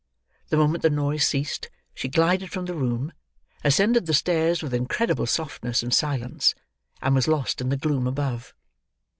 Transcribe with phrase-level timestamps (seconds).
[0.49, 3.13] The moment the noise ceased, she glided from the room;
[3.63, 6.55] ascended the stairs with incredible softness and silence;
[7.03, 8.55] and was lost in the gloom above.